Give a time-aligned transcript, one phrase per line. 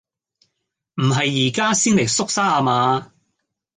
[0.95, 3.11] 唔係而家先嚟縮沙呀嘛？